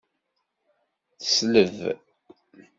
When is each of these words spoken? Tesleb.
Tesleb. 1.19 1.77